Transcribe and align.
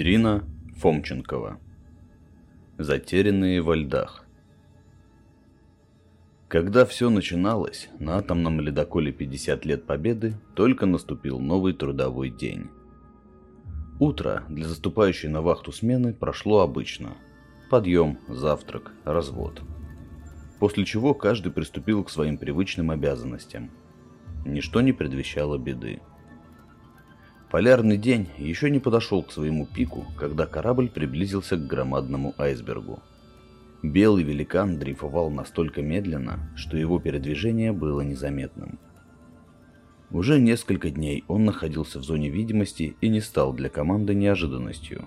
Ирина 0.00 0.44
Фомченкова. 0.76 1.58
Затерянные 2.78 3.60
во 3.60 3.74
льдах. 3.74 4.24
Когда 6.46 6.84
все 6.86 7.10
начиналось, 7.10 7.88
на 7.98 8.18
атомном 8.18 8.60
ледоколе 8.60 9.10
50 9.10 9.64
лет 9.64 9.86
победы 9.86 10.34
только 10.54 10.86
наступил 10.86 11.40
новый 11.40 11.72
трудовой 11.72 12.30
день. 12.30 12.68
Утро 13.98 14.44
для 14.48 14.68
заступающей 14.68 15.28
на 15.28 15.42
вахту 15.42 15.72
смены 15.72 16.14
прошло 16.14 16.60
обычно. 16.60 17.16
Подъем, 17.68 18.20
завтрак, 18.28 18.92
развод. 19.02 19.62
После 20.60 20.84
чего 20.84 21.12
каждый 21.12 21.50
приступил 21.50 22.04
к 22.04 22.10
своим 22.10 22.38
привычным 22.38 22.92
обязанностям. 22.92 23.72
Ничто 24.46 24.80
не 24.80 24.92
предвещало 24.92 25.58
беды. 25.58 26.00
Полярный 27.50 27.96
день 27.96 28.28
еще 28.36 28.68
не 28.70 28.78
подошел 28.78 29.22
к 29.22 29.32
своему 29.32 29.66
пику, 29.66 30.04
когда 30.18 30.46
корабль 30.46 30.90
приблизился 30.90 31.56
к 31.56 31.66
громадному 31.66 32.34
айсбергу. 32.36 33.02
Белый 33.82 34.22
великан 34.22 34.78
дрейфовал 34.78 35.30
настолько 35.30 35.80
медленно, 35.80 36.50
что 36.56 36.76
его 36.76 36.98
передвижение 36.98 37.72
было 37.72 38.02
незаметным. 38.02 38.78
Уже 40.10 40.38
несколько 40.38 40.90
дней 40.90 41.24
он 41.26 41.46
находился 41.46 41.98
в 42.00 42.02
зоне 42.02 42.28
видимости 42.28 42.96
и 43.00 43.08
не 43.08 43.20
стал 43.20 43.54
для 43.54 43.70
команды 43.70 44.14
неожиданностью. 44.14 45.06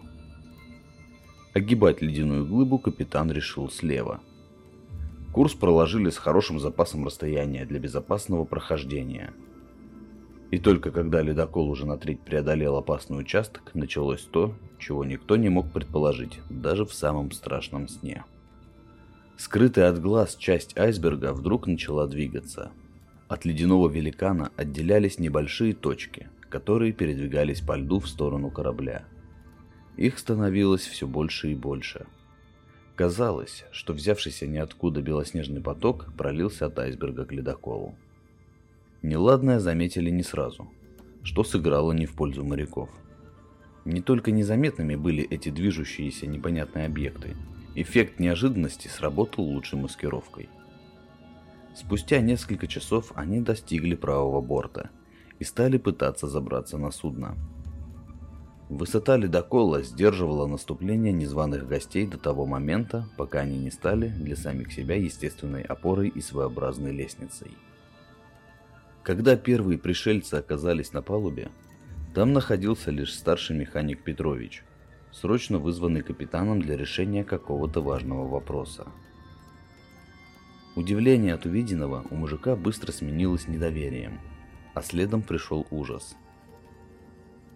Огибать 1.54 2.02
ледяную 2.02 2.48
глыбу 2.48 2.80
капитан 2.80 3.32
решил 3.32 3.70
слева. 3.70 4.20
Курс 5.32 5.54
проложили 5.54 6.10
с 6.10 6.18
хорошим 6.18 6.60
запасом 6.60 7.06
расстояния 7.06 7.66
для 7.66 7.78
безопасного 7.78 8.46
прохождения– 8.46 9.32
и 10.52 10.60
только 10.60 10.92
когда 10.92 11.22
ледокол 11.22 11.70
уже 11.70 11.88
на 11.88 11.98
треть 11.98 12.20
преодолел 12.20 12.76
опасный 12.76 13.20
участок, 13.20 13.72
началось 13.74 14.22
то, 14.22 14.54
чего 14.78 15.06
никто 15.06 15.38
не 15.38 15.48
мог 15.48 15.72
предположить, 15.72 16.42
даже 16.50 16.86
в 16.86 16.94
самом 16.94 17.32
страшном 17.32 17.88
сне. 17.88 18.26
Скрытая 19.38 19.90
от 19.90 20.02
глаз 20.02 20.36
часть 20.36 20.78
айсберга 20.78 21.34
вдруг 21.34 21.68
начала 21.68 22.06
двигаться. 22.06 22.72
От 23.30 23.46
ледяного 23.46 23.90
великана 23.90 24.52
отделялись 24.58 25.20
небольшие 25.20 25.74
точки, 25.74 26.30
которые 26.50 26.92
передвигались 26.92 27.62
по 27.62 27.78
льду 27.78 28.02
в 28.02 28.10
сторону 28.10 28.52
корабля. 28.52 29.06
Их 29.96 30.20
становилось 30.20 30.86
все 30.86 31.08
больше 31.08 31.54
и 31.54 31.56
больше. 31.56 32.08
Казалось, 32.96 33.64
что 33.72 33.94
взявшийся 33.94 34.48
ниоткуда 34.48 35.02
белоснежный 35.02 35.62
поток 35.62 36.14
пролился 36.18 36.66
от 36.66 36.78
айсберга 36.78 37.26
к 37.26 37.32
ледоколу. 37.32 37.96
Неладное 39.02 39.60
заметили 39.60 40.12
не 40.12 40.22
сразу, 40.22 40.70
что 41.24 41.44
сыграло 41.44 41.92
не 41.92 42.06
в 42.06 42.14
пользу 42.14 42.44
моряков. 42.44 42.90
Не 43.84 44.00
только 44.00 44.32
незаметными 44.32 44.96
были 44.96 45.24
эти 45.24 45.50
движущиеся 45.50 46.28
непонятные 46.28 46.86
объекты, 46.86 47.36
эффект 47.74 48.20
неожиданности 48.20 48.88
сработал 48.88 49.44
лучшей 49.44 49.80
маскировкой. 49.80 50.50
Спустя 51.76 52.20
несколько 52.20 52.68
часов 52.68 53.12
они 53.16 53.40
достигли 53.42 53.96
правого 53.96 54.40
борта 54.40 54.92
и 55.40 55.44
стали 55.46 55.80
пытаться 55.80 56.28
забраться 56.28 56.78
на 56.78 56.92
судно. 56.92 57.36
Высота 58.70 59.18
ледокола 59.18 59.82
сдерживала 59.82 60.46
наступление 60.46 61.12
незваных 61.12 61.68
гостей 61.68 62.06
до 62.06 62.20
того 62.20 62.46
момента, 62.46 63.10
пока 63.18 63.40
они 63.40 63.58
не 63.58 63.72
стали 63.72 64.10
для 64.10 64.36
самих 64.36 64.72
себя 64.72 64.96
естественной 64.96 65.64
опорой 65.64 66.10
и 66.10 66.22
своеобразной 66.22 66.92
лестницей. 66.92 67.52
Когда 69.04 69.36
первые 69.36 69.80
пришельцы 69.80 70.36
оказались 70.36 70.94
на 70.94 71.02
палубе, 71.02 71.50
там 72.14 72.34
находился 72.34 72.92
лишь 72.92 73.14
старший 73.14 73.58
механик 73.58 74.04
Петрович, 74.04 74.64
срочно 75.12 75.58
вызванный 75.58 76.04
капитаном 76.04 76.62
для 76.62 76.78
решения 76.78 77.24
какого-то 77.24 77.82
важного 77.82 78.28
вопроса. 78.28 78.88
Удивление 80.76 81.34
от 81.34 81.46
увиденного 81.46 82.06
у 82.12 82.16
мужика 82.16 82.56
быстро 82.56 82.92
сменилось 82.92 83.48
недоверием, 83.48 84.20
а 84.74 84.82
следом 84.82 85.22
пришел 85.24 85.66
ужас. 85.72 86.16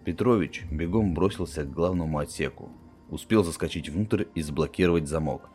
Петрович 0.04 0.64
бегом 0.70 1.14
бросился 1.14 1.64
к 1.64 1.72
главному 1.72 2.18
отсеку, 2.18 2.70
успел 3.08 3.44
заскочить 3.44 3.88
внутрь 3.88 4.24
и 4.34 4.42
заблокировать 4.42 5.06
замок. 5.06 5.48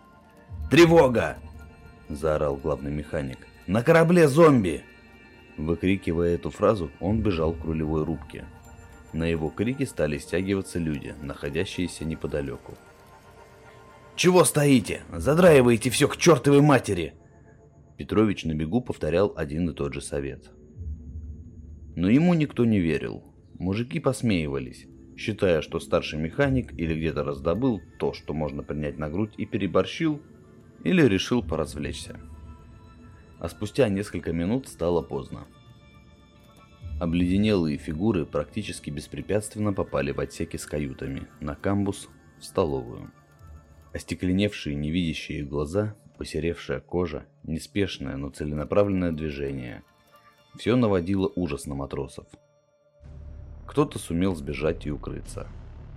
«Тревога!»– 0.70 1.38
заорал 2.10 2.56
главный 2.56 2.92
механик. 2.92 3.40
«На 3.68 3.84
корабле 3.84 4.28
зомби!» 4.28 4.84
Выкрикивая 5.58 6.36
эту 6.36 6.50
фразу, 6.50 6.92
он 7.00 7.22
бежал 7.22 7.54
к 7.54 7.64
рулевой 7.66 8.04
рубке. 8.04 8.46
На 9.14 9.26
его 9.26 9.50
крики 9.50 9.84
стали 9.84 10.18
стягиваться 10.18 10.80
люди, 10.80 11.14
находящиеся 11.22 12.06
неподалеку. 12.06 12.78
«Чего 14.16 14.44
стоите? 14.44 15.02
Задраиваете 15.12 15.90
все 15.90 16.08
к 16.08 16.18
чертовой 16.18 16.62
матери!» 16.62 17.14
Петрович 17.98 18.46
на 18.46 18.54
бегу 18.54 18.82
повторял 18.82 19.34
один 19.36 19.70
и 19.70 19.74
тот 19.74 19.94
же 19.94 20.02
совет. 20.02 20.50
Но 21.96 22.10
ему 22.10 22.34
никто 22.34 22.66
не 22.66 22.80
верил. 22.80 23.24
Мужики 23.60 24.00
посмеивались, 24.00 24.88
считая, 25.18 25.62
что 25.62 25.80
старший 25.80 26.20
механик 26.20 26.74
или 26.74 26.96
где-то 26.96 27.24
раздобыл 27.24 27.82
то, 28.00 28.14
что 28.14 28.34
можно 28.34 28.64
принять 28.64 28.98
на 28.98 29.10
грудь 29.10 29.34
и 29.38 29.46
переборщил, 29.46 30.22
или 30.84 31.04
решил 31.04 31.44
поразвлечься 31.44 32.20
а 33.42 33.50
спустя 33.50 33.90
несколько 33.90 34.32
минут 34.32 34.68
стало 34.68 35.02
поздно. 35.02 35.48
Обледенелые 37.00 37.78
фигуры 37.78 38.28
практически 38.28 38.92
беспрепятственно 38.92 39.74
попали 39.74 40.12
в 40.12 40.20
отсеки 40.20 40.58
с 40.58 40.66
каютами, 40.68 41.28
на 41.40 41.56
камбус, 41.56 42.08
в 42.40 42.46
столовую. 42.46 43.12
Остекленевшие 43.94 44.76
невидящие 44.76 45.44
глаза, 45.44 45.96
посеревшая 46.20 46.82
кожа, 46.82 47.26
неспешное, 47.42 48.16
но 48.16 48.30
целенаправленное 48.30 49.12
движение. 49.12 49.84
Все 50.56 50.76
наводило 50.76 51.32
ужас 51.36 51.66
на 51.66 51.74
матросов. 51.74 52.28
Кто-то 53.66 53.98
сумел 53.98 54.36
сбежать 54.36 54.86
и 54.86 54.92
укрыться. 54.92 55.48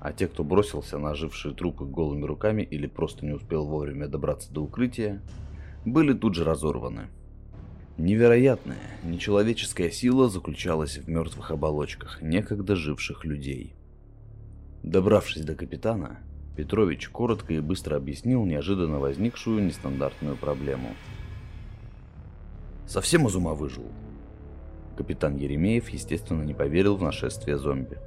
А 0.01 0.15
те, 0.15 0.29
кто 0.29 0.45
бросился 0.45 0.97
на 0.97 1.11
ожившие 1.11 1.55
трупы 1.55 1.85
голыми 1.85 2.25
руками 2.25 2.63
или 2.63 2.87
просто 2.87 3.27
не 3.27 3.33
успел 3.33 3.67
вовремя 3.67 4.09
добраться 4.09 4.51
до 4.51 4.63
укрытия, 4.63 5.21
были 5.85 6.15
тут 6.15 6.35
же 6.35 6.45
разорваны. 6.45 7.11
Невероятная, 7.97 8.99
нечеловеческая 9.05 9.89
сила 9.89 10.29
заключалась 10.29 10.99
в 10.99 11.09
мертвых 11.09 11.53
оболочках 11.53 12.21
некогда 12.23 12.75
живших 12.75 13.25
людей. 13.25 13.73
Добравшись 14.83 15.45
до 15.45 15.55
капитана, 15.55 16.19
Петрович 16.57 17.09
коротко 17.09 17.55
и 17.55 17.61
быстро 17.61 17.97
объяснил 17.97 18.45
неожиданно 18.45 18.99
возникшую 18.99 19.65
нестандартную 19.65 20.37
проблему. 20.37 20.89
«Совсем 22.89 23.29
из 23.29 23.37
ума 23.37 23.55
выжил?» 23.55 23.87
Капитан 24.97 25.37
Еремеев, 25.37 25.89
естественно, 25.91 26.43
не 26.43 26.53
поверил 26.53 26.97
в 26.97 27.03
нашествие 27.03 27.59
зомби. 27.59 27.99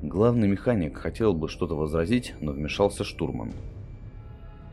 Главный 0.00 0.48
механик 0.48 0.96
хотел 0.96 1.34
бы 1.34 1.50
что-то 1.50 1.74
возразить, 1.74 2.34
но 2.40 2.52
вмешался 2.52 3.04
штурман. 3.04 3.52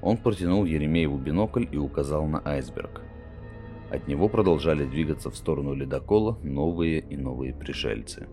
Он 0.01 0.15
протянул 0.15 0.63
Еремееву 0.63 1.17
бинокль 1.17 1.65
и 1.69 1.77
указал 1.77 2.25
на 2.27 2.41
айсберг. 2.45 3.01
От 3.89 4.07
него 4.07 4.27
продолжали 4.27 4.85
двигаться 4.85 5.29
в 5.29 5.37
сторону 5.37 5.73
ледокола 5.73 6.37
новые 6.43 6.99
и 6.99 7.15
новые 7.15 7.53
пришельцы. 7.53 8.27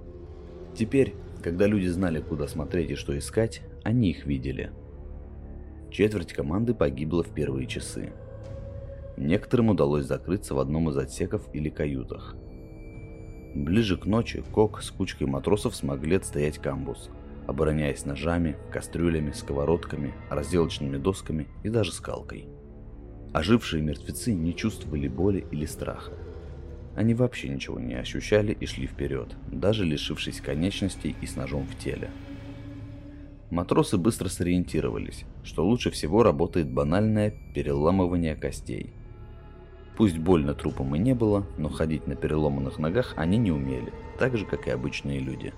Теперь, 0.76 1.14
когда 1.42 1.66
люди 1.66 1.86
знали, 1.86 2.20
куда 2.20 2.48
смотреть 2.48 2.90
и 2.90 2.94
что 2.96 3.16
искать, 3.16 3.62
они 3.84 4.10
их 4.10 4.26
видели. 4.26 4.72
Четверть 5.90 6.32
команды 6.32 6.74
погибла 6.74 7.22
в 7.22 7.28
первые 7.28 7.68
часы. 7.68 8.12
Некоторым 9.16 9.68
удалось 9.68 10.06
закрыться 10.06 10.54
в 10.54 10.58
одном 10.58 10.90
из 10.90 10.96
отсеков 10.96 11.48
или 11.52 11.68
каютах. 11.68 12.34
Ближе 13.54 13.96
к 13.96 14.06
ночи 14.06 14.42
Кок 14.50 14.82
с 14.82 14.90
кучкой 14.90 15.28
матросов 15.28 15.76
смогли 15.76 16.16
отстоять 16.16 16.58
камбус, 16.58 17.10
обороняясь 17.46 18.04
ножами, 18.04 18.56
кастрюлями, 18.72 19.30
сковородками, 19.30 20.12
разделочными 20.28 20.96
досками 20.96 21.46
и 21.62 21.68
даже 21.68 21.92
скалкой. 21.92 22.48
Ожившие 23.34 23.82
мертвецы 23.82 24.32
не 24.32 24.54
чувствовали 24.54 25.08
боли 25.08 25.44
или 25.50 25.66
страха. 25.66 26.12
Они 26.94 27.14
вообще 27.14 27.48
ничего 27.48 27.80
не 27.80 27.94
ощущали 27.94 28.56
и 28.60 28.64
шли 28.64 28.86
вперед, 28.86 29.34
даже 29.50 29.84
лишившись 29.84 30.40
конечностей 30.40 31.16
и 31.20 31.26
с 31.26 31.34
ножом 31.34 31.66
в 31.66 31.76
теле. 31.76 32.10
Матросы 33.50 33.98
быстро 33.98 34.28
сориентировались, 34.28 35.24
что 35.42 35.66
лучше 35.66 35.90
всего 35.90 36.22
работает 36.22 36.70
банальное 36.70 37.34
переламывание 37.56 38.36
костей. 38.36 38.92
Пусть 39.96 40.18
больно 40.18 40.54
трупам 40.54 40.94
и 40.94 41.00
не 41.00 41.16
было, 41.16 41.44
но 41.58 41.68
ходить 41.68 42.06
на 42.06 42.14
переломанных 42.14 42.78
ногах 42.78 43.14
они 43.16 43.36
не 43.36 43.50
умели, 43.50 43.92
так 44.16 44.36
же, 44.36 44.46
как 44.46 44.68
и 44.68 44.70
обычные 44.70 45.18
люди. 45.18 45.52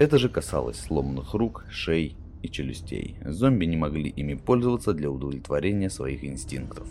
Это 0.00 0.18
же 0.18 0.28
касалось 0.28 0.80
сломанных 0.80 1.34
рук, 1.34 1.64
шей 1.70 2.16
и 2.42 2.50
челюстей. 2.50 3.18
Зомби 3.24 3.66
не 3.66 3.76
могли 3.76 4.10
ими 4.10 4.34
пользоваться 4.34 4.94
для 4.94 5.12
удовлетворения 5.12 5.90
своих 5.90 6.24
инстинктов. 6.24 6.88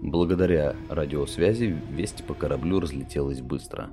Благодаря 0.00 0.76
радиосвязи 0.88 1.76
весть 1.90 2.24
по 2.24 2.34
кораблю 2.34 2.78
разлетелась 2.78 3.40
быстро. 3.40 3.90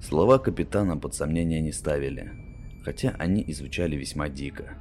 Слова 0.00 0.38
капитана 0.38 0.96
под 0.96 1.14
сомнение 1.14 1.60
не 1.60 1.72
ставили. 1.72 2.32
хотя 2.82 3.10
они 3.18 3.42
и 3.42 3.52
звучали 3.52 3.94
весьма 3.96 4.30
дико. 4.30 4.74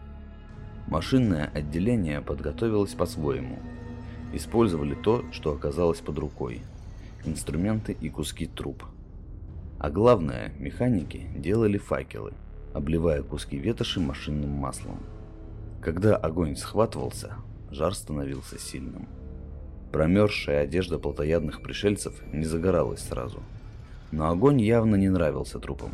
Машинное 0.88 1.52
отделение 1.54 2.22
подготовилось 2.22 2.94
по-своему. 2.94 3.60
Использовали 4.34 4.96
то, 4.96 5.26
что 5.32 5.52
оказалось 5.52 6.00
под 6.00 6.18
рукой. 6.18 6.62
Инструменты 7.26 7.92
и 8.00 8.10
куски 8.10 8.46
труб. 8.46 8.86
А 9.80 9.90
главное, 9.90 10.54
механики 10.58 11.28
делали 11.36 11.78
факелы, 11.78 12.32
обливая 12.74 13.22
куски 13.22 13.58
ветоши 13.58 14.00
машинным 14.00 14.52
маслом. 14.52 15.00
Когда 15.82 16.16
огонь 16.16 16.56
схватывался, 16.56 17.36
жар 17.72 17.94
становился 17.94 18.58
сильным. 18.58 19.08
Промерзшая 19.92 20.64
одежда 20.64 21.00
плотоядных 21.00 21.62
пришельцев 21.62 22.22
не 22.32 22.46
загоралась 22.46 23.02
сразу. 23.02 23.42
Но 24.12 24.30
огонь 24.30 24.62
явно 24.62 24.96
не 24.96 25.10
нравился 25.10 25.60
трупам. 25.60 25.92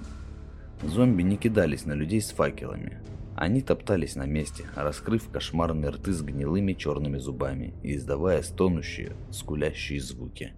Зомби 0.83 1.21
не 1.21 1.37
кидались 1.37 1.85
на 1.85 1.93
людей 1.93 2.21
с 2.21 2.31
факелами. 2.31 2.99
Они 3.35 3.61
топтались 3.61 4.15
на 4.15 4.25
месте, 4.25 4.65
раскрыв 4.75 5.29
кошмарные 5.29 5.89
рты 5.89 6.13
с 6.13 6.21
гнилыми 6.21 6.73
черными 6.73 7.17
зубами 7.17 7.73
и 7.83 7.95
издавая 7.95 8.41
стонущие, 8.43 9.13
скулящие 9.31 10.01
звуки. 10.01 10.53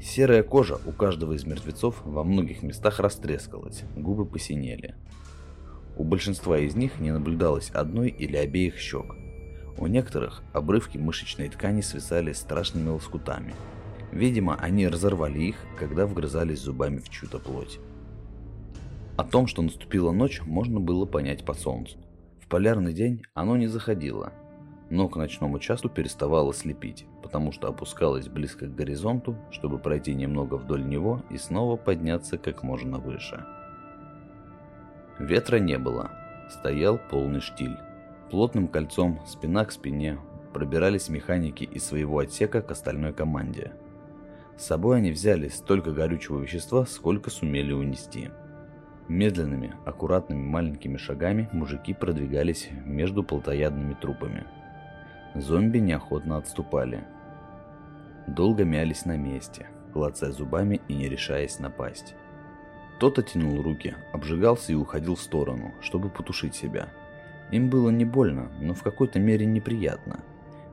Серая 0.00 0.42
кожа 0.42 0.78
у 0.86 0.92
каждого 0.92 1.32
из 1.32 1.44
мертвецов 1.44 2.02
во 2.04 2.22
многих 2.22 2.62
местах 2.62 3.00
растрескалась, 3.00 3.82
губы 3.96 4.26
посинели. 4.26 4.94
У 5.96 6.04
большинства 6.04 6.58
из 6.58 6.76
них 6.76 7.00
не 7.00 7.10
наблюдалось 7.10 7.70
одной 7.70 8.10
или 8.10 8.36
обеих 8.36 8.78
щек. 8.78 9.16
У 9.78 9.86
некоторых 9.86 10.42
обрывки 10.52 10.96
мышечной 10.96 11.48
ткани 11.48 11.82
свисали 11.82 12.32
страшными 12.32 12.88
лоскутами. 12.88 13.54
Видимо, 14.10 14.56
они 14.56 14.88
разорвали 14.88 15.40
их, 15.40 15.56
когда 15.78 16.06
вгрызались 16.06 16.60
зубами 16.60 16.98
в 16.98 17.10
чью-то 17.10 17.38
плоть. 17.38 17.78
О 19.16 19.24
том, 19.24 19.46
что 19.46 19.62
наступила 19.62 20.12
ночь, 20.12 20.40
можно 20.44 20.80
было 20.80 21.04
понять 21.04 21.44
по 21.44 21.54
солнцу. 21.54 21.98
В 22.40 22.48
полярный 22.48 22.94
день 22.94 23.22
оно 23.34 23.56
не 23.56 23.66
заходило, 23.66 24.32
но 24.88 25.08
к 25.08 25.16
ночному 25.16 25.58
часу 25.58 25.88
переставало 25.88 26.54
слепить, 26.54 27.06
потому 27.22 27.52
что 27.52 27.68
опускалось 27.68 28.28
близко 28.28 28.66
к 28.66 28.74
горизонту, 28.74 29.36
чтобы 29.50 29.78
пройти 29.78 30.14
немного 30.14 30.54
вдоль 30.54 30.86
него 30.86 31.22
и 31.30 31.38
снова 31.38 31.76
подняться 31.76 32.38
как 32.38 32.62
можно 32.62 32.98
выше. 32.98 33.44
Ветра 35.18 35.58
не 35.58 35.78
было, 35.78 36.10
стоял 36.50 36.98
полный 37.10 37.40
штиль. 37.40 37.76
Плотным 38.30 38.68
кольцом, 38.68 39.20
спина 39.26 39.64
к 39.64 39.72
спине, 39.72 40.18
пробирались 40.52 41.08
механики 41.08 41.64
из 41.64 41.84
своего 41.84 42.18
отсека 42.18 42.62
к 42.62 42.70
остальной 42.70 43.12
команде. 43.12 43.72
С 44.56 44.66
собой 44.66 44.98
они 44.98 45.10
взяли 45.10 45.48
столько 45.48 45.92
горючего 45.92 46.40
вещества, 46.40 46.86
сколько 46.86 47.30
сумели 47.30 47.72
унести– 47.72 48.30
Медленными, 49.08 49.72
аккуратными 49.84 50.42
маленькими 50.42 50.96
шагами 50.96 51.48
мужики 51.52 51.94
продвигались 51.94 52.68
между 52.84 53.22
плотоядными 53.22 53.94
трупами. 53.94 54.44
Зомби 55.36 55.78
неохотно 55.78 56.38
отступали. 56.38 57.04
Долго 58.26 58.64
мялись 58.64 59.04
на 59.04 59.16
месте, 59.16 59.68
клацая 59.92 60.32
зубами 60.32 60.80
и 60.88 60.94
не 60.94 61.08
решаясь 61.08 61.60
напасть. 61.60 62.16
Кто-то 62.96 63.22
тянул 63.22 63.62
руки, 63.62 63.94
обжигался 64.12 64.72
и 64.72 64.76
уходил 64.76 65.14
в 65.14 65.20
сторону, 65.20 65.72
чтобы 65.80 66.08
потушить 66.08 66.56
себя. 66.56 66.88
Им 67.52 67.70
было 67.70 67.90
не 67.90 68.04
больно, 68.04 68.50
но 68.60 68.74
в 68.74 68.82
какой-то 68.82 69.20
мере 69.20 69.46
неприятно, 69.46 70.20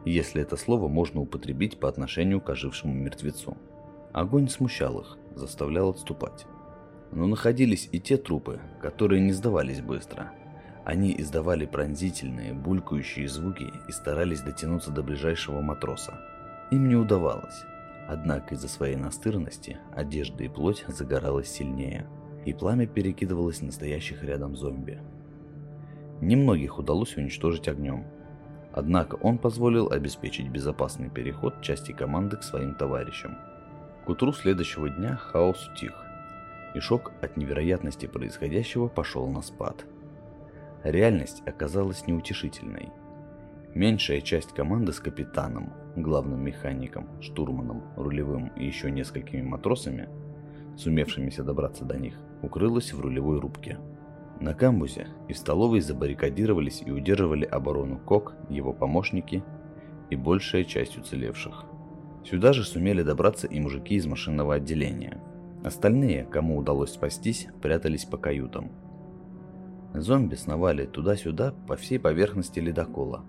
если 0.05 0.41
это 0.41 0.57
слово 0.57 0.87
можно 0.87 1.21
употребить 1.21 1.79
по 1.79 1.87
отношению 1.87 2.41
к 2.41 2.49
ожившему 2.49 2.93
мертвецу. 2.93 3.57
Огонь 4.11 4.49
смущал 4.49 4.99
их, 4.99 5.17
заставлял 5.35 5.89
отступать. 5.89 6.45
Но 7.11 7.27
находились 7.27 7.89
и 7.91 7.99
те 7.99 8.17
трупы, 8.17 8.59
которые 8.81 9.21
не 9.21 9.33
сдавались 9.33 9.81
быстро. 9.81 10.31
Они 10.83 11.15
издавали 11.17 11.65
пронзительные, 11.65 12.53
булькающие 12.53 13.27
звуки 13.27 13.71
и 13.87 13.91
старались 13.91 14.41
дотянуться 14.41 14.91
до 14.91 15.03
ближайшего 15.03 15.61
матроса. 15.61 16.19
Им 16.71 16.89
не 16.89 16.95
удавалось. 16.95 17.63
Однако 18.07 18.55
из-за 18.55 18.67
своей 18.67 18.97
настырности 18.97 19.77
одежда 19.95 20.43
и 20.43 20.49
плоть 20.49 20.83
загоралась 20.87 21.49
сильнее, 21.49 22.07
и 22.45 22.53
пламя 22.53 22.85
перекидывалось 22.85 23.61
на 23.61 23.71
стоящих 23.71 24.23
рядом 24.23 24.55
зомби. 24.55 24.99
Немногих 26.23 26.79
удалось 26.79 27.17
уничтожить 27.17 27.67
огнем. 27.67 28.05
Однако 28.71 29.15
он 29.15 29.37
позволил 29.37 29.91
обеспечить 29.91 30.47
безопасный 30.47 31.09
переход 31.09 31.61
части 31.61 31.91
команды 31.91 32.37
к 32.37 32.43
своим 32.43 32.75
товарищам. 32.75 33.37
К 34.05 34.09
утру 34.09 34.31
следующего 34.31 34.89
дня 34.89 35.17
хаос 35.17 35.69
утих, 35.69 35.93
и 36.73 36.79
шок 36.79 37.11
от 37.21 37.35
невероятности 37.35 38.05
происходящего 38.05 38.87
пошел 38.87 39.27
на 39.27 39.41
спад. 39.41 39.85
Реальность 40.83 41.43
оказалась 41.45 42.07
неутешительной. 42.07 42.89
Меньшая 43.75 44.21
часть 44.21 44.53
команды 44.53 44.93
с 44.93 45.01
капитаном, 45.01 45.73
главным 45.97 46.41
механиком, 46.41 47.09
штурманом, 47.21 47.83
рулевым 47.97 48.47
и 48.55 48.65
еще 48.65 48.91
несколькими 48.91 49.41
матросами, 49.41 50.07
сумевшимися 50.77 51.43
добраться 51.43 51.83
до 51.83 51.97
них, 51.97 52.17
укрылась 52.41 52.93
в 52.93 53.01
рулевой 53.01 53.39
рубке. 53.41 53.77
На 54.43 54.53
камбузе 54.53 55.07
и 55.27 55.33
в 55.33 55.37
столовой 55.37 55.81
забаррикадировались 55.81 56.83
и 56.85 56.91
удерживали 56.91 57.45
оборону 57.45 57.97
Кок, 57.97 58.35
его 58.49 58.73
помощники 58.73 59.43
и 60.09 60.15
большая 60.15 60.63
часть 60.63 60.97
уцелевших. 60.97 61.65
Сюда 62.23 62.53
же 62.53 62.63
сумели 62.63 63.01
добраться 63.01 63.47
и 63.47 63.59
мужики 63.59 63.95
из 63.95 64.05
машинного 64.05 64.55
отделения– 64.55 65.19
Остальные, 65.63 66.25
кому 66.25 66.57
удалось 66.57 66.91
спастись, 66.91 67.47
прятались 67.61 68.03
по 68.03 68.17
каютам. 68.17 68.69
Зомби 69.93 70.35
сновали 70.35 70.85
туда-сюда 70.85 71.53
по 71.67 71.77
всей 71.77 71.99
поверхности 71.99 72.59
ледокола, 72.59 73.23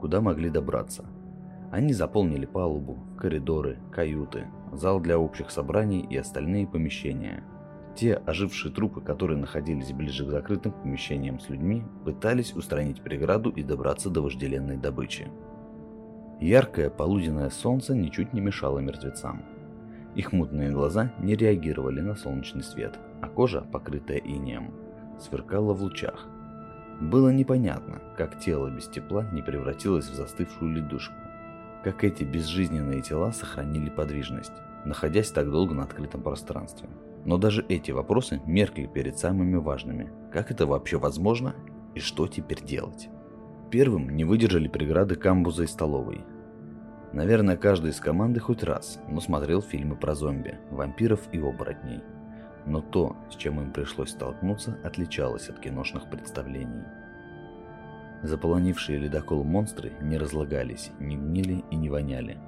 куда 0.00 0.22
могли 0.22 0.48
добраться. 0.48 1.04
Они 1.70 1.92
заполнили 1.92 2.46
палубу, 2.46 2.98
коридоры, 3.18 3.78
каюты, 3.92 4.46
зал 4.72 5.00
для 5.00 5.18
общих 5.18 5.50
собраний 5.50 6.00
и 6.08 6.16
остальные 6.16 6.66
помещения. 6.66 7.44
Те 7.96 8.16
ожившие 8.26 8.72
трупы, 8.72 9.00
которые 9.00 9.38
находились 9.38 9.92
ближе 9.92 10.26
к 10.26 10.30
закрытым 10.30 10.72
помещениям 10.72 11.40
с 11.40 11.48
людьми, 11.48 11.82
пытались 12.04 12.54
устранить 12.54 13.00
преграду 13.00 13.48
и 13.48 13.62
добраться 13.62 14.10
до 14.10 14.20
вожделенной 14.20 14.76
добычи. 14.76 15.28
Яркое 16.38 16.90
полуденное 16.90 17.48
солнце 17.48 17.94
ничуть 17.94 18.34
не 18.34 18.42
мешало 18.42 18.80
мертвецам. 18.80 19.42
Их 20.14 20.32
мутные 20.32 20.70
глаза 20.70 21.10
не 21.18 21.36
реагировали 21.36 22.02
на 22.02 22.14
солнечный 22.14 22.62
свет, 22.62 22.98
а 23.22 23.28
кожа, 23.28 23.62
покрытая 23.62 24.18
инеем, 24.18 24.74
сверкала 25.18 25.72
в 25.72 25.80
лучах. 25.80 26.28
Было 27.00 27.30
непонятно, 27.30 28.02
как 28.18 28.38
тело 28.38 28.68
без 28.68 28.88
тепла 28.88 29.26
не 29.32 29.40
превратилось 29.40 30.10
в 30.10 30.14
застывшую 30.14 30.74
ледушку, 30.74 31.14
как 31.82 32.04
эти 32.04 32.24
безжизненные 32.24 33.00
тела 33.00 33.32
сохранили 33.32 33.88
подвижность, 33.88 34.52
находясь 34.84 35.30
так 35.30 35.50
долго 35.50 35.74
на 35.74 35.84
открытом 35.84 36.22
пространстве. 36.22 36.88
Но 37.26 37.36
даже 37.36 37.66
эти 37.68 37.90
вопросы 37.90 38.40
меркли 38.46 38.86
перед 38.86 39.18
самыми 39.18 39.56
важными. 39.56 40.10
Как 40.32 40.50
это 40.50 40.66
вообще 40.66 40.96
возможно 40.96 41.54
и 41.94 42.00
что 42.00 42.26
теперь 42.26 42.64
делать? 42.64 43.10
Первым 43.70 44.16
не 44.16 44.24
выдержали 44.24 44.68
преграды 44.68 45.16
камбуза 45.16 45.64
и 45.64 45.66
столовой, 45.66 46.24
Наверное, 47.16 47.56
каждый 47.56 47.92
из 47.92 47.98
команды 47.98 48.40
хоть 48.40 48.62
раз, 48.62 49.00
но 49.08 49.20
смотрел 49.20 49.62
фильмы 49.62 49.96
про 49.96 50.14
зомби, 50.14 50.58
вампиров 50.70 51.20
и 51.32 51.38
оборотней. 51.38 52.02
Но 52.66 52.82
то, 52.82 53.16
с 53.30 53.36
чем 53.36 53.58
им 53.58 53.72
пришлось 53.72 54.10
столкнуться, 54.10 54.78
отличалось 54.84 55.48
от 55.48 55.58
киношных 55.58 56.10
представлений. 56.10 56.84
Заполонившие 58.22 58.98
ледокол 58.98 59.44
монстры 59.44 59.92
не 60.02 60.18
разлагались, 60.18 60.90
не 60.98 61.16
гнили 61.16 61.64
и 61.70 61.76
не 61.76 61.88
воняли. 61.88 62.38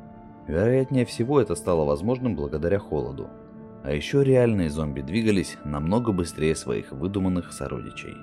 Вероятнее 0.47 1.07
всего 1.07 1.41
это 1.41 1.55
стало 1.55 1.87
возможным 1.87 2.37
благодаря 2.37 2.79
холоду. 2.79 3.31
А 3.85 3.93
еще 3.93 4.25
реальные 4.25 4.71
зомби 4.71 5.01
двигались 5.01 5.57
намного 5.65 6.13
быстрее 6.13 6.55
своих 6.57 6.93
выдуманных 6.93 7.53
сородичей. 7.53 8.17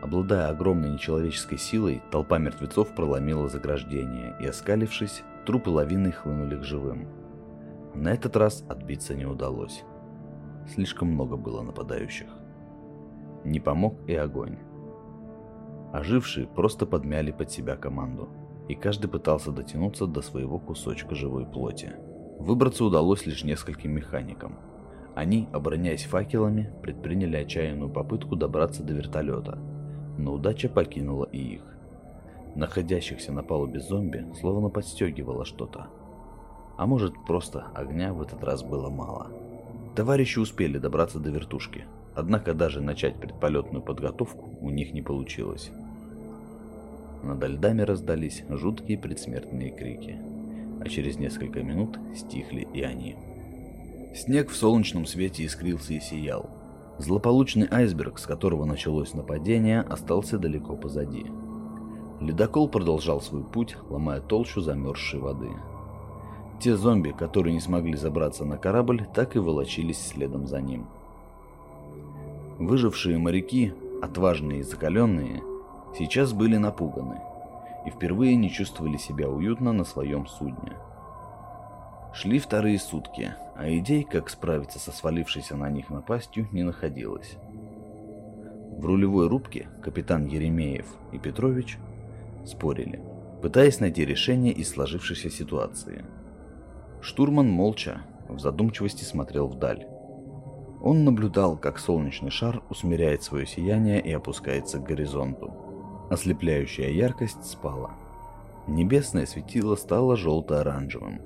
Обладая 0.00 0.48
огромной 0.50 0.90
нечеловеческой 0.90 1.58
силой, 1.58 2.02
толпа 2.10 2.38
мертвецов 2.38 2.94
проломила 2.94 3.48
заграждение, 3.48 4.36
и, 4.38 4.46
оскалившись, 4.46 5.22
трупы 5.44 5.70
лавиной 5.70 6.12
хлынули 6.12 6.56
к 6.56 6.62
живым. 6.62 7.08
На 7.94 8.12
этот 8.12 8.36
раз 8.36 8.64
отбиться 8.68 9.14
не 9.16 9.26
удалось. 9.26 9.82
Слишком 10.72 11.08
много 11.08 11.36
было 11.36 11.62
нападающих. 11.62 12.28
Не 13.44 13.58
помог 13.58 13.98
и 14.06 14.14
огонь. 14.14 14.58
Ожившие 15.92 16.46
просто 16.46 16.86
подмяли 16.86 17.32
под 17.32 17.50
себя 17.50 17.76
команду, 17.76 18.28
и 18.68 18.74
каждый 18.74 19.08
пытался 19.08 19.50
дотянуться 19.50 20.06
до 20.06 20.20
своего 20.20 20.58
кусочка 20.58 21.14
живой 21.14 21.46
плоти. 21.46 21.94
Выбраться 22.38 22.84
удалось 22.84 23.26
лишь 23.26 23.44
нескольким 23.44 23.92
механикам. 23.92 24.56
Они, 25.14 25.48
обороняясь 25.52 26.04
факелами, 26.04 26.72
предприняли 26.82 27.36
отчаянную 27.36 27.90
попытку 27.90 28.36
добраться 28.36 28.82
до 28.82 28.92
вертолета– 28.94 29.58
но 30.18 30.34
удача 30.34 30.68
покинула 30.68 31.24
и 31.24 31.38
их. 31.38 31.62
Находящихся 32.54 33.32
на 33.32 33.42
палубе 33.42 33.80
зомби 33.80 34.26
словно 34.38 34.68
подстегивало 34.68 35.44
что-то. 35.44 35.86
А 36.76 36.86
может 36.86 37.14
просто 37.26 37.66
огня 37.74 38.12
в 38.12 38.20
этот 38.20 38.42
раз 38.42 38.62
было 38.62 38.90
мало. 38.90 39.28
Товарищи 39.94 40.38
успели 40.38 40.78
добраться 40.78 41.18
до 41.18 41.30
вертушки, 41.30 41.84
однако 42.14 42.54
даже 42.54 42.80
начать 42.80 43.16
предполетную 43.20 43.82
подготовку 43.82 44.58
у 44.60 44.70
них 44.70 44.92
не 44.92 45.02
получилось. 45.02 45.70
Над 47.22 47.42
льдами 47.42 47.82
раздались 47.82 48.44
жуткие 48.48 48.98
предсмертные 48.98 49.70
крики, 49.70 50.20
а 50.80 50.88
через 50.88 51.18
несколько 51.18 51.62
минут 51.62 51.98
стихли 52.14 52.66
и 52.72 52.82
они. 52.82 53.16
Снег 54.14 54.50
в 54.50 54.56
солнечном 54.56 55.06
свете 55.06 55.44
искрился 55.44 55.94
и 55.94 56.00
сиял. 56.00 56.50
Злополучный 56.98 57.68
айсберг, 57.70 58.18
с 58.18 58.26
которого 58.26 58.64
началось 58.64 59.14
нападение, 59.14 59.80
остался 59.80 60.38
далеко 60.38 60.76
позади. 60.76 61.26
Ледокол 62.20 62.68
продолжал 62.68 63.20
свой 63.20 63.44
путь, 63.44 63.76
ломая 63.88 64.20
толщу 64.20 64.60
замерзшей 64.60 65.20
воды. 65.20 65.50
Те 66.60 66.76
зомби, 66.76 67.14
которые 67.16 67.54
не 67.54 67.60
смогли 67.60 67.94
забраться 67.94 68.44
на 68.44 68.56
корабль, 68.56 69.06
так 69.14 69.36
и 69.36 69.38
волочились 69.38 70.04
следом 70.04 70.48
за 70.48 70.60
ним. 70.60 70.88
Выжившие 72.58 73.18
моряки, 73.18 73.72
отважные 74.02 74.60
и 74.60 74.64
закаленные, 74.64 75.44
сейчас 75.96 76.32
были 76.32 76.56
напуганы 76.56 77.20
и 77.88 77.90
впервые 77.90 78.36
не 78.36 78.50
чувствовали 78.50 78.98
себя 78.98 79.30
уютно 79.30 79.72
на 79.72 79.84
своем 79.84 80.26
судне. 80.26 80.72
Шли 82.12 82.38
вторые 82.38 82.78
сутки, 82.78 83.34
а 83.56 83.68
идей, 83.70 84.04
как 84.04 84.28
справиться 84.28 84.78
со 84.78 84.92
свалившейся 84.92 85.56
на 85.56 85.70
них 85.70 85.88
напастью, 85.88 86.48
не 86.52 86.64
находилось. 86.64 87.36
В 88.76 88.84
рулевой 88.84 89.28
рубке 89.28 89.68
капитан 89.82 90.26
Еремеев 90.26 90.86
и 91.12 91.18
Петрович 91.18 91.78
спорили, 92.44 93.00
пытаясь 93.40 93.80
найти 93.80 94.04
решение 94.04 94.52
из 94.52 94.68
сложившейся 94.68 95.30
ситуации. 95.30 96.04
Штурман 97.00 97.48
молча, 97.48 98.02
в 98.28 98.38
задумчивости 98.38 99.04
смотрел 99.04 99.48
вдаль. 99.48 99.86
Он 100.82 101.04
наблюдал, 101.04 101.56
как 101.56 101.78
солнечный 101.78 102.30
шар 102.30 102.62
усмиряет 102.68 103.22
свое 103.22 103.46
сияние 103.46 104.00
и 104.00 104.12
опускается 104.12 104.78
к 104.78 104.84
горизонту. 104.84 105.67
Ослепляющая 106.10 106.90
яркость 106.90 107.44
спала. 107.44 107.90
Небесное 108.66 109.26
светило 109.26 109.76
стало 109.76 110.16
желто-оранжевым, 110.16 111.20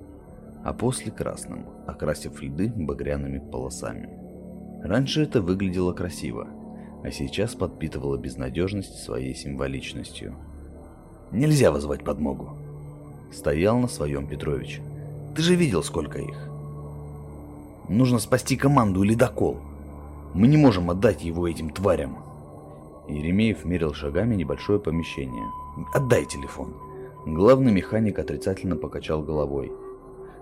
а 0.65 0.73
после 0.73 1.11
красным, 1.11 1.67
окрасив 1.87 2.41
льды 2.43 2.73
багряными 2.75 3.39
полосами. 3.39 4.11
Раньше 4.83 5.23
это 5.23 5.41
выглядело 5.41 5.93
красиво, 5.93 6.49
а 7.05 7.11
сейчас 7.11 7.55
подпитывало 7.55 8.17
безнадежность 8.17 9.03
своей 9.03 9.35
символичностью. 9.35 10.35
Нельзя 11.31 11.71
вызвать 11.71 12.05
подмогу. 12.05 12.57
Стоял 13.33 13.79
на 13.79 13.89
своем 13.89 14.27
Петрович. 14.27 14.81
Ты 15.35 15.43
же 15.43 15.55
видел, 15.55 15.83
сколько 15.83 16.19
их. 16.19 16.49
Нужно 17.89 18.19
спасти 18.19 18.57
команду 18.57 19.03
ледокол. 19.03 19.61
Мы 20.35 20.49
не 20.49 20.57
можем 20.57 20.91
отдать 20.91 21.25
его 21.25 21.49
этим 21.49 21.71
тварям. 21.71 22.19
Еремеев 23.09 23.64
мерил 23.64 23.94
шагами 23.94 24.35
небольшое 24.35 24.78
помещение. 24.78 25.47
«Отдай 25.92 26.25
телефон!» 26.25 26.75
Главный 27.26 27.73
механик 27.73 28.18
отрицательно 28.18 28.76
покачал 28.76 29.23
головой. 29.23 29.73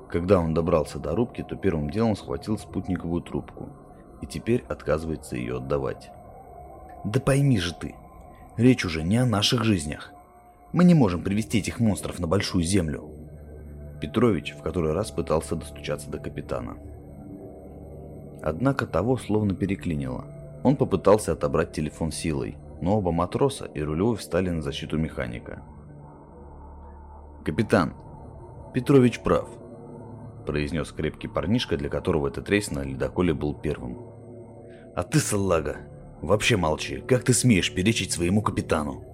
Когда 0.08 0.40
он 0.40 0.54
добрался 0.54 0.98
до 0.98 1.14
рубки, 1.14 1.44
то 1.46 1.54
первым 1.56 1.90
делом 1.90 2.16
схватил 2.16 2.58
спутниковую 2.58 3.22
трубку 3.22 3.68
и 4.22 4.26
теперь 4.26 4.64
отказывается 4.68 5.36
ее 5.36 5.56
отдавать. 5.56 6.10
«Да 7.04 7.20
пойми 7.20 7.58
же 7.58 7.74
ты, 7.74 7.94
речь 8.56 8.84
уже 8.84 9.02
не 9.02 9.16
о 9.18 9.26
наших 9.26 9.64
жизнях. 9.64 10.12
Мы 10.72 10.84
не 10.84 10.94
можем 10.94 11.22
привести 11.22 11.58
этих 11.58 11.80
монстров 11.80 12.18
на 12.18 12.26
Большую 12.26 12.64
Землю». 12.64 13.10
Петрович 14.00 14.54
в 14.58 14.62
который 14.62 14.92
раз 14.92 15.10
пытался 15.10 15.56
достучаться 15.56 16.10
до 16.10 16.18
капитана. 16.18 16.76
Однако 18.42 18.86
того 18.86 19.18
словно 19.18 19.54
переклинило. 19.54 20.24
Он 20.62 20.76
попытался 20.76 21.32
отобрать 21.32 21.72
телефон 21.72 22.12
силой, 22.12 22.56
но 22.80 22.98
оба 22.98 23.12
матроса 23.12 23.66
и 23.66 23.80
рулевой 23.80 24.16
встали 24.16 24.50
на 24.50 24.62
защиту 24.62 24.98
механика. 24.98 25.62
«Капитан, 27.44 27.94
Петрович 28.74 29.20
прав»,– 29.20 29.48
произнес 30.46 30.92
крепкий 30.92 31.28
парнишка, 31.28 31.76
для 31.76 31.88
которого 31.88 32.28
этот 32.28 32.48
рейс 32.50 32.70
на 32.70 32.84
ледоколе 32.84 33.32
был 33.32 33.54
первым. 33.54 33.98
«А 34.94 35.02
ты, 35.02 35.18
салага, 35.18 35.78
вообще 36.20 36.56
молчи, 36.56 36.98
как 37.00 37.24
ты 37.24 37.32
смеешь 37.32 37.74
перечить 37.74 38.12
своему 38.12 38.42
капитану?» 38.42 39.04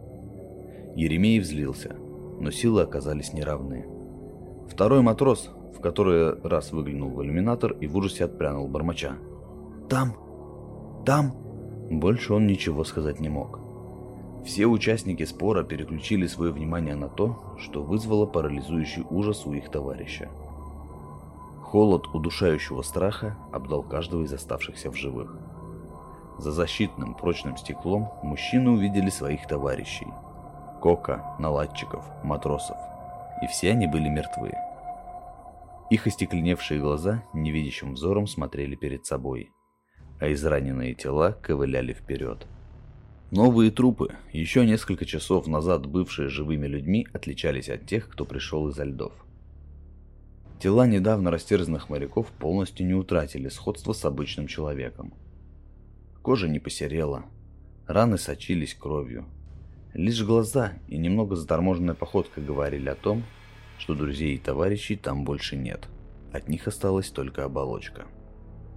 Еремей 0.96 1.38
взлился, 1.38 1.94
но 2.40 2.50
силы 2.50 2.82
оказались 2.82 3.32
неравные. 3.32 3.86
Второй 4.68 5.02
матрос 5.02 5.50
в 5.76 5.80
который 5.80 6.40
раз 6.42 6.72
выглянул 6.72 7.10
в 7.10 7.22
иллюминатор 7.22 7.72
и 7.72 7.86
в 7.86 7.96
ужасе 7.96 8.24
отпрянул 8.24 8.66
бормоча. 8.66 9.18
«Там! 9.88 10.16
Там!» 11.06 11.32
Больше 11.90 12.34
он 12.34 12.46
ничего 12.46 12.82
сказать 12.84 13.20
не 13.20 13.28
мог. 13.28 13.60
Все 14.44 14.66
участники 14.66 15.24
спора 15.24 15.62
переключили 15.62 16.26
свое 16.26 16.52
внимание 16.52 16.94
на 16.94 17.08
то, 17.08 17.56
что 17.58 17.82
вызвало 17.82 18.26
парализующий 18.26 19.04
ужас 19.08 19.46
у 19.46 19.52
их 19.52 19.70
товарища. 19.70 20.28
Холод 21.62 22.06
удушающего 22.12 22.82
страха 22.82 23.36
обдал 23.52 23.82
каждого 23.82 24.22
из 24.22 24.32
оставшихся 24.32 24.90
в 24.90 24.96
живых. 24.96 25.36
За 26.38 26.52
защитным 26.52 27.14
прочным 27.14 27.56
стеклом 27.56 28.08
мужчины 28.22 28.70
увидели 28.70 29.10
своих 29.10 29.46
товарищей. 29.46 30.06
Кока, 30.80 31.34
наладчиков, 31.38 32.04
матросов. 32.22 32.76
И 33.42 33.46
все 33.46 33.72
они 33.72 33.86
были 33.86 34.08
мертвы. 34.08 34.52
Их 35.90 36.06
остекленевшие 36.06 36.80
глаза 36.80 37.22
невидящим 37.32 37.94
взором 37.94 38.26
смотрели 38.26 38.74
перед 38.74 39.06
собой, 39.06 39.55
а 40.20 40.32
израненные 40.32 40.94
тела 40.94 41.36
ковыляли 41.42 41.92
вперед. 41.92 42.46
Новые 43.30 43.70
трупы, 43.70 44.14
еще 44.32 44.64
несколько 44.64 45.04
часов 45.04 45.46
назад 45.46 45.86
бывшие 45.86 46.28
живыми 46.28 46.66
людьми, 46.66 47.06
отличались 47.12 47.68
от 47.68 47.86
тех, 47.86 48.08
кто 48.08 48.24
пришел 48.24 48.68
из-за 48.68 48.84
льдов. 48.84 49.12
Тела 50.60 50.86
недавно 50.86 51.30
растерзанных 51.30 51.90
моряков 51.90 52.28
полностью 52.28 52.86
не 52.86 52.94
утратили 52.94 53.48
сходство 53.48 53.92
с 53.92 54.04
обычным 54.04 54.46
человеком. 54.46 55.12
Кожа 56.22 56.48
не 56.48 56.60
посерела, 56.60 57.24
раны 57.86 58.16
сочились 58.16 58.74
кровью. 58.74 59.26
Лишь 59.92 60.22
глаза 60.22 60.74
и 60.88 60.96
немного 60.96 61.36
заторможенная 61.36 61.94
походка 61.94 62.40
говорили 62.40 62.88
о 62.88 62.94
том, 62.94 63.24
что 63.78 63.94
друзей 63.94 64.34
и 64.34 64.38
товарищей 64.38 64.96
там 64.96 65.24
больше 65.24 65.56
нет. 65.56 65.88
От 66.32 66.48
них 66.48 66.66
осталась 66.68 67.10
только 67.10 67.44
оболочка. 67.44 68.06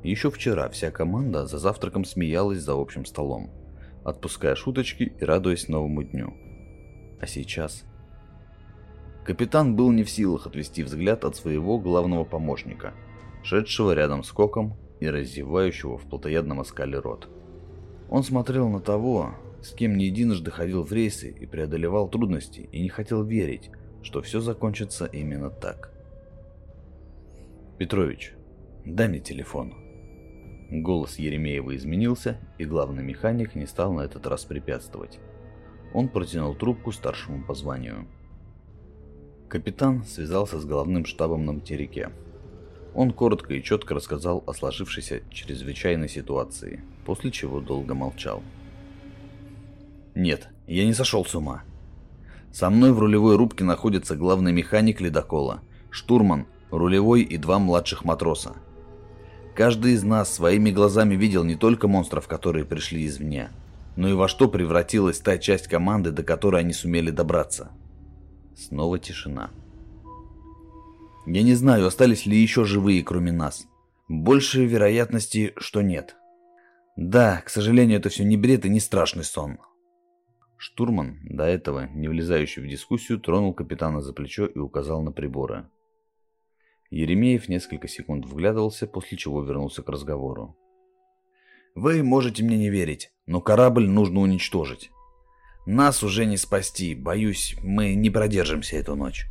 Еще 0.04 0.32
вчера 0.32 0.70
вся 0.70 0.92
команда 0.92 1.46
за 1.46 1.58
завтраком 1.58 2.06
смеялась 2.06 2.60
за 2.60 2.74
общим 2.74 3.06
столом, 3.06 3.50
отпуская 4.06 4.56
шуточки 4.56 5.12
и 5.20 5.26
радуясь 5.26 5.68
новому 5.68 6.04
дню. 6.04 6.34
А 7.20 7.28
сейчас... 7.28 7.84
Капитан 9.26 9.76
был 9.76 9.92
не 9.92 10.04
в 10.04 10.10
силах 10.10 10.48
отвести 10.48 10.82
взгляд 10.82 11.24
от 11.24 11.36
своего 11.36 11.78
главного 11.78 12.24
помощника, 12.24 12.94
шедшего 13.44 13.92
рядом 13.92 14.24
с 14.24 14.32
Коком 14.32 14.76
и 15.00 15.08
раздевающего 15.08 15.98
в 16.00 16.10
плотоядном 16.10 16.62
оскале 16.62 16.98
рот. 16.98 17.30
Он 18.10 18.24
смотрел 18.24 18.70
на 18.70 18.80
того, 18.80 19.36
с 19.62 19.72
кем 19.72 19.98
не 19.98 20.06
единожды 20.06 20.50
ходил 20.50 20.84
в 20.84 20.92
рейсы 20.92 21.30
и 21.30 21.46
преодолевал 21.46 22.10
трудности, 22.10 22.70
и 22.72 22.82
не 22.82 22.90
хотел 22.90 23.24
верить, 23.24 23.70
что 24.02 24.22
все 24.24 24.40
закончится 24.40 25.06
именно 25.06 25.52
так. 25.52 25.92
«Петрович, 27.78 28.34
дай 28.86 29.10
мне 29.10 29.20
телефон». 29.20 29.89
Голос 30.70 31.18
Еремеева 31.18 31.76
изменился, 31.76 32.38
и 32.58 32.66
главный 32.66 33.04
механик 33.04 33.56
не 33.56 33.66
стал 33.66 33.94
на 33.94 34.02
этот 34.02 34.28
раз 34.28 34.46
препятствовать. 34.46 35.20
Он 35.94 36.08
протянул 36.08 36.54
трубку 36.54 36.92
старшему 36.92 37.44
по 37.44 37.56
званию. 37.56 38.08
Капитан 39.48 40.04
связался 40.04 40.60
с 40.60 40.66
головным 40.66 41.06
штабом 41.06 41.46
на 41.46 41.54
материке. 41.54 42.12
Он 42.94 43.12
коротко 43.12 43.54
и 43.54 43.64
четко 43.64 43.96
рассказал 43.96 44.44
о 44.46 44.54
сложившейся 44.54 45.22
чрезвычайной 45.32 46.10
ситуации, 46.10 46.84
после 47.06 47.32
чего 47.32 47.60
долго 47.60 47.96
молчал. 47.96 48.44
«Нет, 50.14 50.50
я 50.68 50.86
не 50.86 50.94
сошел 50.94 51.26
с 51.26 51.34
ума», 51.34 51.64
со 52.52 52.70
мной 52.70 52.92
в 52.94 53.00
рулевой 53.00 53.36
рубке 53.36 53.64
находится 53.64 54.16
главный 54.16 54.52
механик 54.52 55.02
ледокола, 55.02 55.62
штурман, 55.92 56.48
рулевой 56.72 57.22
и 57.22 57.38
два 57.38 57.60
младших 57.60 58.04
матроса. 58.04 58.56
Каждый 59.56 59.94
из 59.94 60.04
нас 60.04 60.34
своими 60.34 60.72
глазами 60.72 61.16
видел 61.16 61.44
не 61.44 61.56
только 61.56 61.88
монстров, 61.88 62.28
которые 62.28 62.66
пришли 62.66 63.06
извне, 63.06 63.50
но 63.96 64.08
и 64.08 64.14
во 64.14 64.28
что 64.28 64.48
превратилась 64.48 65.20
та 65.20 65.38
часть 65.38 65.68
команды, 65.68 66.12
до 66.12 66.24
которой 66.24 66.62
они 66.62 66.74
сумели 66.74 67.12
добраться. 67.12 67.72
Снова 68.56 69.00
тишина. 69.00 69.52
Я 71.26 71.44
не 71.44 71.54
знаю, 71.56 71.86
остались 71.86 72.26
ли 72.26 72.38
еще 72.38 72.66
живые, 72.66 73.04
кроме 73.04 73.32
нас. 73.32 73.68
Больше 74.08 74.66
вероятности, 74.66 75.54
что 75.58 75.82
нет. 75.82 76.16
Да, 76.96 77.42
к 77.46 77.50
сожалению, 77.50 78.00
это 78.00 78.10
все 78.10 78.24
не 78.24 78.36
бред 78.36 78.66
и 78.66 78.70
не 78.70 78.80
страшный 78.80 79.24
сон. 79.24 79.60
Штурман, 80.58 81.20
до 81.24 81.46
этого 81.46 81.88
не 81.94 82.08
влезающий 82.10 82.62
в 82.62 82.68
дискуссию, 82.68 83.20
тронул 83.20 83.54
капитана 83.54 84.02
за 84.02 84.12
плечо 84.12 84.46
и 84.46 84.58
указал 84.58 85.02
на 85.02 85.12
приборы. 85.12 85.66
Еремеев 86.90 87.50
несколько 87.50 87.88
секунд 87.88 88.26
вглядывался, 88.26 88.88
после 88.88 89.18
чего 89.18 89.44
вернулся 89.44 89.84
к 89.84 89.90
разговору. 89.90 90.58
Вы 91.76 92.04
можете 92.04 92.44
мне 92.44 92.58
не 92.58 92.70
верить, 92.70 93.12
но 93.28 93.42
корабль 93.42 93.88
нужно 93.88 94.22
уничтожить. 94.22 94.90
Нас 95.66 96.04
уже 96.04 96.26
не 96.26 96.36
спасти, 96.36 96.96
боюсь, 96.96 97.56
мы 97.62 97.94
не 97.94 98.10
продержимся 98.10 98.78
эту 98.78 98.96
ночь. 98.96 99.28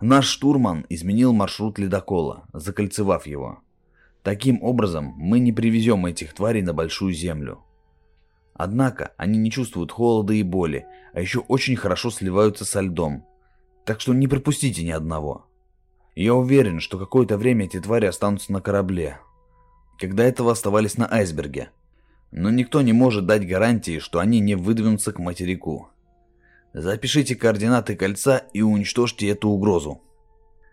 Наш 0.00 0.26
штурман 0.26 0.84
изменил 0.88 1.32
маршрут 1.32 1.78
ледокола, 1.78 2.48
закольцевав 2.52 3.26
его. 3.26 3.60
Таким 4.22 4.62
образом, 4.62 5.14
мы 5.16 5.38
не 5.38 5.52
привезем 5.52 6.06
этих 6.06 6.34
тварей 6.34 6.62
на 6.62 6.72
Большую 6.72 7.12
Землю. 7.12 7.62
Однако, 8.52 9.12
они 9.16 9.38
не 9.38 9.50
чувствуют 9.50 9.92
холода 9.92 10.32
и 10.32 10.42
боли, 10.42 10.86
а 11.12 11.20
еще 11.20 11.38
очень 11.40 11.76
хорошо 11.76 12.10
сливаются 12.10 12.64
со 12.64 12.80
льдом. 12.80 13.24
Так 13.84 14.00
что 14.00 14.12
не 14.12 14.26
пропустите 14.26 14.82
ни 14.82 14.90
одного. 14.90 15.46
Я 16.14 16.34
уверен, 16.34 16.80
что 16.80 16.98
какое-то 16.98 17.36
время 17.36 17.64
эти 17.64 17.80
твари 17.80 18.06
останутся 18.06 18.52
на 18.52 18.60
корабле. 18.60 19.18
Когда 19.98 20.24
этого 20.24 20.52
оставались 20.52 20.96
на 20.96 21.12
айсберге. 21.12 21.70
Но 22.30 22.50
никто 22.50 22.82
не 22.82 22.92
может 22.92 23.26
дать 23.26 23.46
гарантии, 23.46 23.98
что 23.98 24.18
они 24.18 24.40
не 24.40 24.54
выдвинутся 24.54 25.12
к 25.12 25.18
материку. 25.18 25.88
Запишите 26.72 27.36
координаты 27.36 27.94
кольца 27.94 28.38
и 28.52 28.62
уничтожьте 28.62 29.28
эту 29.28 29.48
угрозу. 29.48 30.02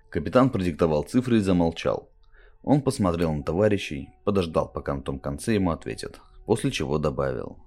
Капитан 0.10 0.50
продиктовал 0.50 1.04
цифры 1.04 1.38
и 1.38 1.42
замолчал. 1.42 2.10
Он 2.64 2.82
посмотрел 2.82 3.34
на 3.34 3.44
товарищей, 3.44 4.10
подождал, 4.24 4.72
пока 4.72 4.94
на 4.94 5.02
том 5.02 5.20
конце 5.20 5.56
ему 5.56 5.72
ответят, 5.72 6.20
после 6.46 6.72
чего 6.72 6.98
добавил. 6.98 7.58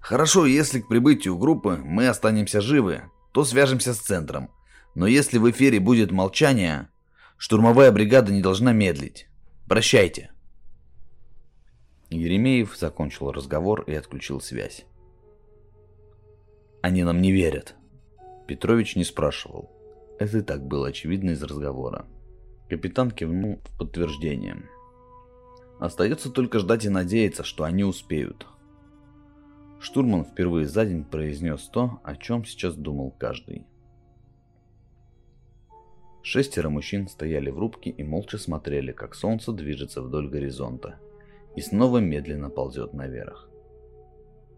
«Хорошо, 0.00 0.44
если 0.44 0.80
к 0.80 0.88
прибытию 0.88 1.38
группы 1.38 1.80
мы 1.82 2.08
останемся 2.08 2.60
живы, 2.60 3.02
то 3.32 3.44
свяжемся 3.44 3.94
с 3.94 3.98
центром. 3.98 4.50
Но 4.94 5.06
если 5.06 5.38
в 5.38 5.50
эфире 5.50 5.80
будет 5.80 6.10
молчание, 6.10 6.88
штурмовая 7.36 7.90
бригада 7.92 8.32
не 8.32 8.40
должна 8.40 8.72
медлить. 8.72 9.28
Прощайте». 9.68 10.30
Еремеев 12.10 12.76
закончил 12.76 13.32
разговор 13.32 13.82
и 13.82 13.94
отключил 13.94 14.40
связь. 14.40 14.84
Они 16.84 17.02
нам 17.02 17.22
не 17.22 17.32
верят. 17.32 17.76
Петрович 18.46 18.94
не 18.94 19.04
спрашивал. 19.04 19.70
Это 20.18 20.38
и 20.38 20.42
так 20.42 20.66
было 20.66 20.88
очевидно 20.88 21.30
из 21.30 21.42
разговора. 21.42 22.04
Капитан 22.68 23.10
кивнул 23.10 23.58
в 23.64 23.78
подтверждение. 23.78 24.68
Остается 25.80 26.30
только 26.30 26.58
ждать 26.58 26.84
и 26.84 26.90
надеяться, 26.90 27.42
что 27.42 27.64
они 27.64 27.84
успеют. 27.84 28.46
Штурман 29.80 30.24
впервые 30.24 30.66
за 30.66 30.84
день 30.84 31.04
произнес 31.04 31.62
то, 31.68 32.00
о 32.04 32.16
чем 32.16 32.44
сейчас 32.44 32.74
думал 32.74 33.14
каждый. 33.18 33.66
Шестеро 36.26 36.70
мужчин 36.70 37.06
стояли 37.06 37.50
в 37.50 37.58
рубке 37.58 37.90
и 37.90 38.02
молча 38.02 38.38
смотрели, 38.38 38.92
как 38.92 39.14
солнце 39.14 39.52
движется 39.52 40.00
вдоль 40.00 40.26
горизонта 40.26 40.98
и 41.54 41.60
снова 41.60 41.98
медленно 41.98 42.48
ползет 42.48 42.94
наверх. 42.94 43.50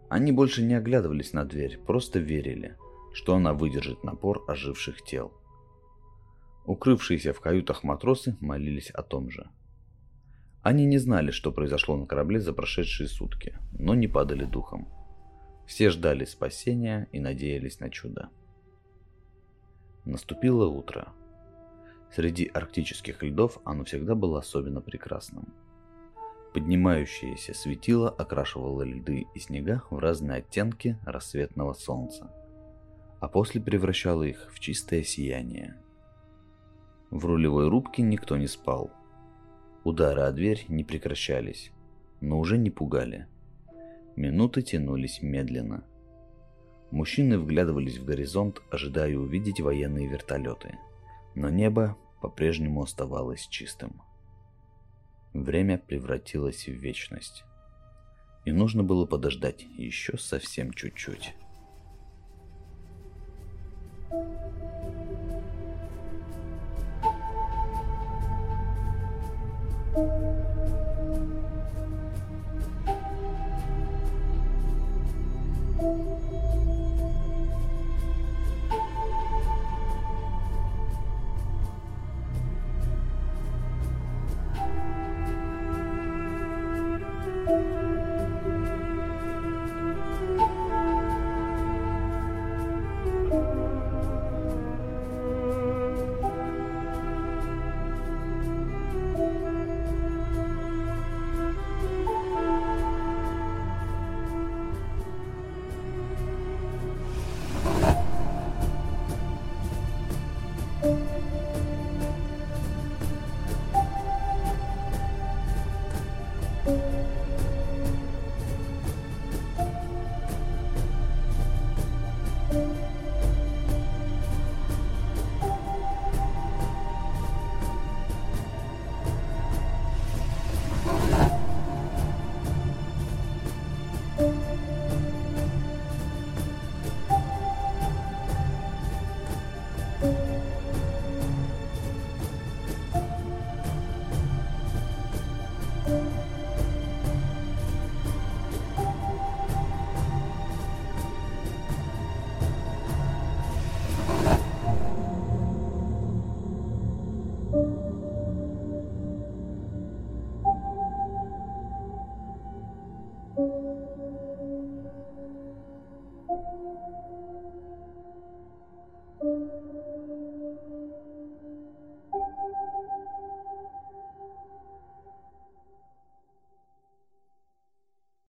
Они 0.09 0.31
больше 0.31 0.63
не 0.63 0.75
оглядывались 0.75 1.33
на 1.33 1.45
дверь, 1.45 1.77
просто 1.85 2.21
верили, 2.21 2.77
что 3.13 3.35
она 3.35 3.53
выдержит 3.53 4.05
напор 4.05 4.45
оживших 4.47 5.03
тел. 5.03 5.33
Укрывшиеся 6.67 7.33
в 7.33 7.41
каютах 7.41 7.83
матросы 7.83 8.37
молились 8.41 8.91
о 8.91 9.03
том 9.03 9.29
же. 9.29 9.51
Они 10.63 10.87
не 10.87 10.99
знали, 10.99 11.33
что 11.33 11.51
произошло 11.51 11.97
на 11.97 12.07
корабле 12.07 12.39
за 12.39 12.53
прошедшие 12.53 13.09
сутки, 13.09 13.59
но 13.73 13.97
не 13.97 14.07
падали 14.07 14.45
духом. 14.45 14.89
Все 15.67 15.91
ждали 15.91 16.27
спасения 16.27 17.09
и 17.11 17.19
надеялись 17.19 17.81
на 17.81 17.91
чудо. 17.91 18.31
Наступило 20.05 20.67
утро. 20.69 21.13
Среди 22.13 22.47
арктических 22.47 23.23
льдов 23.23 23.59
оно 23.65 23.85
всегда 23.85 24.15
было 24.15 24.39
особенно 24.39 24.81
прекрасным– 24.81 25.53
Поднимающееся 26.57 27.53
светило 27.53 28.09
окрашивало 28.09 28.83
льды 28.83 29.27
и 29.35 29.39
снега 29.39 29.83
в 29.91 29.99
разные 29.99 30.39
оттенки 30.39 30.97
рассветного 31.05 31.75
солнца, 31.75 32.31
а 33.21 33.29
после 33.29 33.61
превращало 33.61 34.23
их 34.23 34.51
в 34.51 34.59
чистое 34.59 35.03
сияние. 35.03 35.77
В 37.11 37.27
рулевой 37.27 37.69
рубке 37.69 38.01
никто 38.01 38.39
не 38.39 38.47
спал. 38.47 38.91
Удары 39.85 40.23
о 40.23 40.33
дверь 40.33 40.65
не 40.69 40.83
прекращались, 40.83 41.73
но 42.23 42.39
уже 42.39 42.57
не 42.57 42.71
пугали. 42.71 43.27
Минуты 44.17 44.63
тянулись 44.63 45.21
медленно. 45.21 45.85
Мужчины 46.91 47.39
вглядывались 47.39 47.99
в 47.99 48.07
горизонт, 48.07 48.63
ожидая 48.71 49.15
увидеть 49.15 49.61
военные 49.61 50.09
вертолеты, 50.09 50.79
но 51.37 51.51
небо 51.51 51.97
по-прежнему 52.21 52.83
оставалось 52.83 53.47
чистым. 53.47 54.03
Время 55.35 55.79
превратилось 55.79 56.67
в 56.67 56.73
вечность. 56.73 57.45
И 58.47 58.53
нужно 58.53 58.83
было 58.83 59.05
подождать 59.07 59.67
еще 59.77 60.17
совсем 60.19 60.73
чуть-чуть. 60.73 61.35